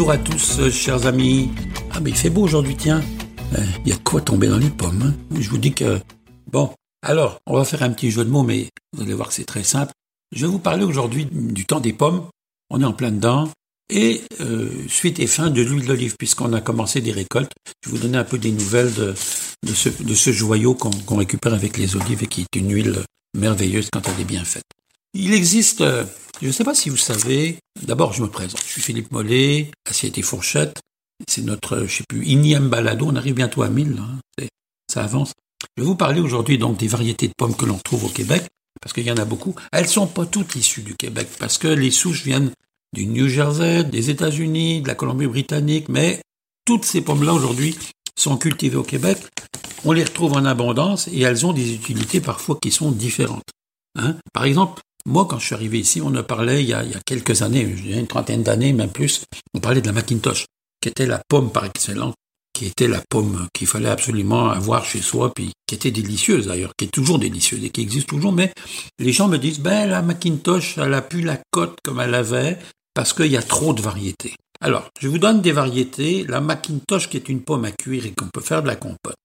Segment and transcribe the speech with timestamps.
[0.00, 1.50] Bonjour à tous, euh, chers amis.
[1.90, 3.02] Ah, mais il fait beau aujourd'hui, tiens.
[3.84, 5.02] Il y a de quoi tomber dans les pommes.
[5.02, 5.36] hein.
[5.38, 6.00] Je vous dis que...
[6.50, 6.70] Bon,
[7.02, 9.44] alors, on va faire un petit jeu de mots, mais vous allez voir que c'est
[9.44, 9.92] très simple.
[10.34, 12.24] Je vais vous parler aujourd'hui du temps des pommes.
[12.70, 13.50] On est en plein dedans.
[13.90, 17.52] Et euh, suite et fin de l'huile d'olive, puisqu'on a commencé des récoltes.
[17.84, 21.76] Je vais vous donner un peu des nouvelles de, ce, joyau qu'on qu'on récupère avec
[21.76, 23.00] les olives et qui est une huile
[23.36, 24.64] merveilleuse quand elle est bien faite.
[25.12, 26.04] Il existe, euh,
[26.40, 29.70] je ne sais pas si vous savez, d'abord je me présente, je suis Philippe Mollet,
[29.88, 30.80] Assiette et Fourchette,
[31.28, 34.46] c'est notre, je sais plus, énième balado, on arrive bientôt à 1000, là, hein,
[34.90, 35.32] ça avance.
[35.76, 38.44] Je vais vous parler aujourd'hui donc des variétés de pommes que l'on trouve au Québec,
[38.80, 39.54] parce qu'il y en a beaucoup.
[39.72, 42.50] Elles sont pas toutes issues du Québec, parce que les souches viennent
[42.94, 46.20] du New Jersey, des États-Unis, de la Colombie-Britannique, mais
[46.64, 47.76] toutes ces pommes-là aujourd'hui
[48.18, 49.18] sont cultivées au Québec.
[49.84, 53.48] On les retrouve en abondance et elles ont des utilités parfois qui sont différentes.
[53.98, 56.82] Hein Par exemple, moi, quand je suis arrivé ici, on en parlait il y a,
[56.82, 59.24] il y a quelques années, une trentaine d'années, même plus,
[59.54, 60.46] on parlait de la Macintosh,
[60.80, 62.14] qui était la pomme par excellence,
[62.52, 66.72] qui était la pomme qu'il fallait absolument avoir chez soi, puis qui était délicieuse d'ailleurs,
[66.76, 68.52] qui est toujours délicieuse et qui existe toujours, mais
[68.98, 72.58] les gens me disent, ben la Macintosh, elle a plus la cote comme elle avait,
[72.94, 74.34] parce qu'il y a trop de variétés.
[74.60, 76.24] Alors, je vous donne des variétés.
[76.24, 79.16] La Macintosh, qui est une pomme à cuire et qu'on peut faire de la compote.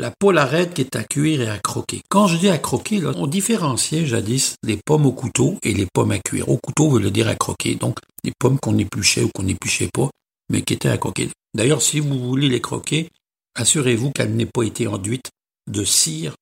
[0.00, 2.00] La Polarette, qui est à cuire et à croquer.
[2.08, 6.12] Quand je dis à croquer, on différenciait jadis les pommes au couteau et les pommes
[6.12, 6.48] à cuire.
[6.48, 7.74] Au couteau veut le dire à croquer.
[7.74, 10.08] Donc, des pommes qu'on épluchait ou qu'on n'épluchait pas,
[10.48, 11.28] mais qui étaient à croquer.
[11.52, 13.10] D'ailleurs, si vous voulez les croquer,
[13.54, 15.28] assurez-vous qu'elles n'aient pas été enduites
[15.70, 16.34] de cire,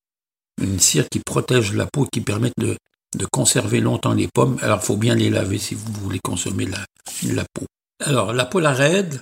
[0.63, 2.77] une cire qui protège la peau et qui permet de,
[3.33, 4.59] conserver longtemps les pommes.
[4.63, 7.67] Alors, il faut bien les laver si vous voulez consommer la, peau.
[8.05, 9.19] Alors, la Polarette,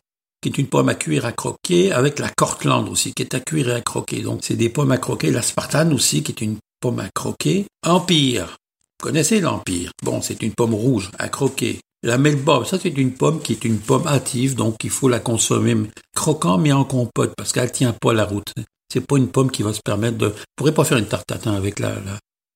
[0.50, 3.40] qui est une pomme à cuire à croquer, avec la Cortland aussi, qui est à
[3.40, 4.22] cuire et à croquer.
[4.22, 5.32] Donc, c'est des pommes à croquer.
[5.32, 7.66] La Spartan aussi, qui est une pomme à croquer.
[7.84, 8.56] Empire.
[9.00, 9.90] Vous connaissez l'Empire?
[10.04, 11.80] Bon, c'est une pomme rouge à croquer.
[12.02, 15.18] La Melba, ça c'est une pomme qui est une pomme hâtive, donc il faut la
[15.18, 15.76] consommer
[16.14, 18.52] croquant mais en compote, parce qu'elle tient pas la route.
[18.92, 20.26] C'est pas une pomme qui va se permettre de...
[20.26, 21.96] Vous pourrez pas faire une tarte avec la,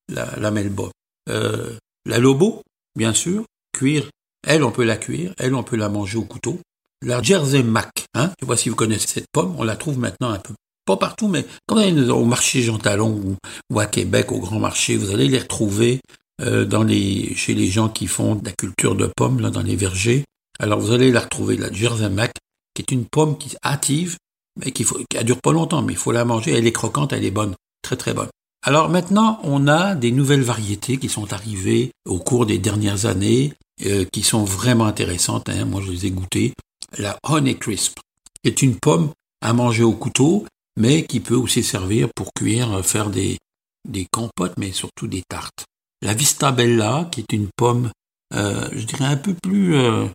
[0.07, 0.85] la, Melba.
[1.29, 1.75] Euh,
[2.05, 2.61] la Lobo,
[2.95, 4.09] bien sûr, cuire.
[4.47, 5.33] Elle, on peut la cuire.
[5.37, 6.59] Elle, on peut la manger au couteau.
[7.03, 10.29] La Jersey Mac, hein, je pas si vous connaissez cette pomme, on la trouve maintenant
[10.29, 10.53] un peu,
[10.85, 13.37] pas partout, mais quand vous allez au marché Jean Talon
[13.71, 16.01] ou, à Québec, au grand marché, vous allez les retrouver
[16.41, 19.63] euh, dans les, chez les gens qui font de la culture de pommes, là, dans
[19.63, 20.25] les vergers.
[20.59, 22.33] Alors vous allez la retrouver, la Jersey Mac,
[22.75, 24.17] qui est une pomme qui hâtive,
[24.63, 27.25] mais qui qui dure pas longtemps, mais il faut la manger, elle est croquante, elle
[27.25, 28.29] est bonne, très très bonne.
[28.63, 33.53] Alors maintenant, on a des nouvelles variétés qui sont arrivées au cours des dernières années,
[33.87, 35.49] euh, qui sont vraiment intéressantes.
[35.49, 35.65] Hein.
[35.65, 36.53] Moi, je les ai goûtées.
[36.97, 37.99] La Honey Crisp,
[38.43, 40.45] qui est une pomme à manger au couteau,
[40.77, 43.37] mais qui peut aussi servir pour cuire, euh, faire des,
[44.11, 45.65] compotes, mais surtout des tartes.
[46.01, 47.91] La Vista Bella, qui est une pomme,
[48.33, 50.07] euh, je dirais un peu plus, euh,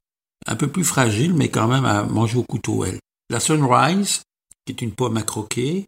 [0.47, 2.99] un peu plus fragile, mais quand même à manger au couteau, elle.
[3.31, 4.23] La Sunrise,
[4.65, 5.87] qui est une pomme à croquer.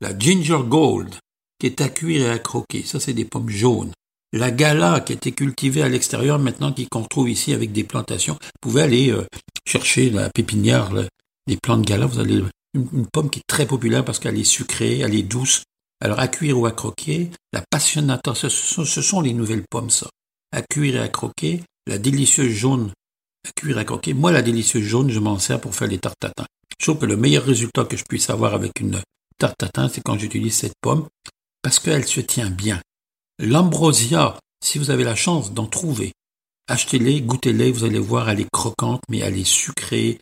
[0.00, 1.14] La Ginger Gold,
[1.58, 2.82] qui est à cuire et à croquer.
[2.84, 3.92] Ça, c'est des pommes jaunes.
[4.32, 8.34] La Gala, qui été cultivée à l'extérieur, maintenant qu'on trouve ici avec des plantations.
[8.34, 9.26] Vous pouvez aller euh,
[9.66, 11.08] chercher la pépinière, le-
[11.46, 12.06] les plants de Gala.
[12.06, 12.42] Vous allez
[12.74, 15.64] une, pomme qui est très populaire parce qu'elle est sucrée, elle est douce.
[16.02, 19.90] Alors à cuire ou à croquer, la Passionata, ce sont, ce sont les nouvelles pommes,
[19.90, 20.08] ça.
[20.52, 22.92] À cuire et à croquer, la délicieuse jaune
[23.46, 24.14] à cuire et à croquer.
[24.14, 26.16] Moi, la délicieuse jaune, je m'en sers pour faire les tartes.
[26.78, 29.00] Je trouve que le meilleur résultat que je puisse avoir avec une
[29.38, 31.08] tarte c'est quand j'utilise cette pomme,
[31.62, 32.80] parce qu'elle se tient bien.
[33.42, 36.12] L'ambrosia, si vous avez la chance d'en trouver,
[36.68, 40.18] achetez-les, goûtez-les, vous allez voir, elle est croquante, mais elle est sucrée,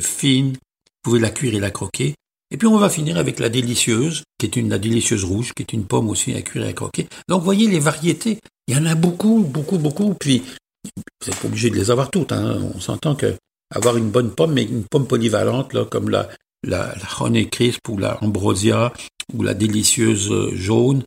[0.00, 0.52] fine.
[0.52, 2.14] Vous pouvez la cuire et la croquer.
[2.52, 5.64] Et puis on va finir avec la délicieuse, qui est une la délicieuse rouge, qui
[5.64, 7.08] est une pomme aussi à cuire et à croquer.
[7.28, 10.14] Donc voyez les variétés, il y en a beaucoup, beaucoup, beaucoup.
[10.14, 10.44] Puis
[10.84, 12.30] vous n'êtes pas obligé de les avoir toutes.
[12.30, 12.60] Hein.
[12.76, 13.34] On s'entend que
[13.74, 16.28] avoir une bonne pomme, mais une pomme polyvalente, là, comme la,
[16.62, 18.92] la, la Honey Crisp ou la Ambrosia
[19.34, 21.02] ou la délicieuse euh, jaune,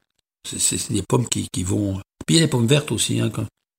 [0.46, 2.00] c'est- des pommes qui, vont.
[2.26, 3.32] Puis il y a les pommes vertes aussi, hein,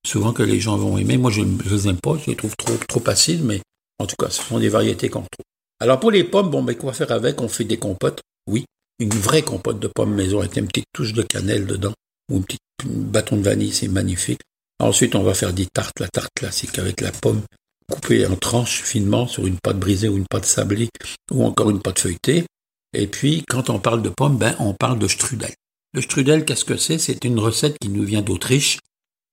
[0.06, 1.16] souvent que les gens vont aimer.
[1.16, 3.02] Moi, je ne les aime pas, je les trouve trop, trop
[3.42, 3.60] mais
[3.98, 5.44] en tout cas, ce sont des variétés qu'on trouve.
[5.80, 7.40] Alors pour les pommes, bon, ben, quoi faire avec?
[7.40, 8.20] On fait des compotes.
[8.48, 8.64] Oui,
[8.98, 11.92] une vraie compote de pommes maison avec une petite touche de cannelle dedans
[12.30, 14.40] ou un petit bâton de vanille, c'est magnifique.
[14.78, 17.42] Ensuite, on va faire des tartes, la tarte classique avec la pomme
[17.90, 20.88] coupée en tranches finement sur une pâte brisée ou une pâte sablée
[21.30, 22.44] ou encore une pâte feuilletée.
[22.92, 25.52] Et puis, quand on parle de pommes, ben, on parle de strudel.
[25.96, 26.98] Le strudel, qu'est-ce que c'est?
[26.98, 28.80] C'est une recette qui nous vient d'Autriche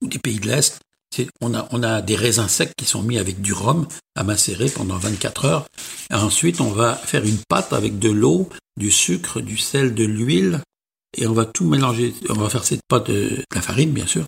[0.02, 0.80] ou des pays de l'Est.
[1.42, 5.44] On a, des raisins secs qui sont mis avec du rhum à macérer pendant 24
[5.44, 5.68] heures.
[6.10, 10.62] Ensuite, on va faire une pâte avec de l'eau, du sucre, du sel, de l'huile,
[11.18, 12.14] et on va tout mélanger.
[12.30, 14.24] On va faire cette pâte de, de la farine, bien sûr,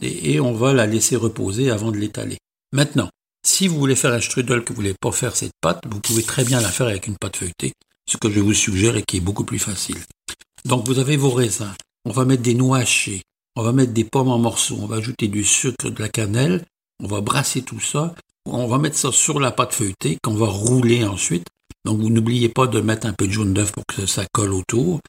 [0.00, 2.38] et, et on va la laisser reposer avant de l'étaler.
[2.72, 3.10] Maintenant,
[3.44, 6.22] Si vous voulez faire un strudel que vous voulez pas faire cette pâte, vous pouvez
[6.22, 7.72] très bien la faire avec une pâte feuilletée,
[8.08, 9.98] ce que je vous suggère et qui est beaucoup plus facile.
[10.64, 11.72] Donc vous avez vos raisins,
[12.04, 13.22] on va mettre des noix hachées,
[13.56, 16.64] on va mettre des pommes en morceaux, on va ajouter du sucre, de la cannelle,
[17.02, 18.14] on va brasser tout ça,
[18.46, 21.46] on va mettre ça sur la pâte feuilletée qu'on va rouler ensuite.
[21.84, 24.52] Donc vous n'oubliez pas de mettre un peu de jaune d'œuf pour que ça colle
[24.52, 25.00] autour.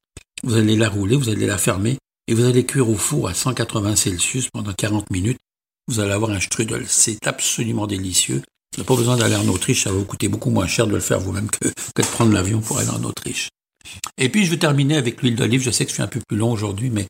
[0.44, 1.98] Vous allez la rouler, vous allez la fermer
[2.28, 5.40] et vous allez cuire au four à 180 Celsius pendant 40 minutes.
[5.88, 6.86] Vous allez avoir un strudel.
[6.88, 8.42] C'est absolument délicieux.
[8.74, 10.94] Vous n'avez pas besoin d'aller en Autriche, ça va vous coûter beaucoup moins cher de
[10.94, 13.50] le faire vous-même que, que de prendre l'avion pour aller en Autriche.
[14.18, 15.62] Et puis je vais terminer avec l'huile d'olive.
[15.62, 17.08] Je sais que je suis un peu plus long aujourd'hui, mais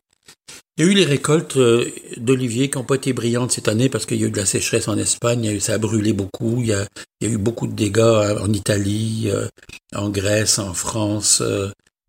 [0.76, 3.88] il y a eu les récoltes euh, d'oliviers qui n'ont pas été brillantes cette année
[3.88, 6.66] parce qu'il y a eu de la sécheresse en Espagne, ça a brûlé beaucoup, il
[6.66, 6.84] y a,
[7.22, 9.46] eu beaucoup de dégâts euh, en Italie, euh,
[9.94, 11.42] en Grèce, en France,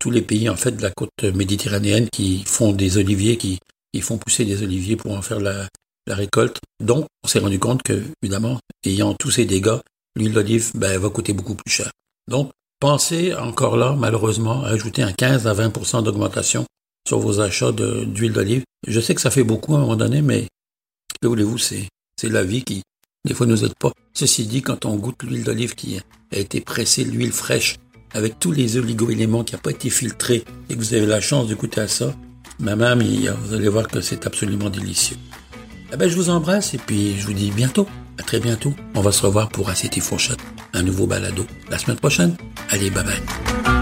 [0.00, 3.60] tous les pays en fait de la côte méditerranéenne qui font des oliviers, qui,
[4.02, 5.68] font pousser des oliviers pour en faire la,
[6.06, 6.58] la récolte.
[6.84, 9.78] Donc on s'est rendu compte que, évidemment, ayant tous ces dégâts,
[10.16, 11.90] l'huile d'olive ben, va coûter beaucoup plus cher.
[12.28, 12.50] Donc
[12.80, 16.64] pensez encore là, malheureusement, à ajouter un 15 à 20% d'augmentation
[17.06, 18.64] sur vos achats d'huile d'olive.
[18.86, 20.46] Je sais que ça fait beaucoup à un moment donné, mais
[21.20, 21.88] que voulez-vous, c'est
[22.22, 22.82] la vie qui,
[23.24, 23.92] des fois, nous aide pas.
[24.14, 25.98] Ceci dit, quand on goûte l'huile d'olive qui
[26.32, 27.76] a été pressée, l'huile fraîche,
[28.12, 31.48] avec tous les oligo-éléments qui n'ont pas été filtrés, et que vous avez la chance
[31.48, 32.14] de goûter à ça,
[32.58, 33.02] même,
[33.44, 35.16] vous allez voir que c'est absolument délicieux.
[35.92, 37.86] Eh ben, je vous embrasse et puis je vous dis bientôt.
[38.18, 38.72] À très bientôt.
[38.94, 40.40] On va se revoir pour Assiette et Fourchette,
[40.76, 42.36] un nouveau balado la semaine prochaine.
[42.70, 43.75] Allez, bye bye.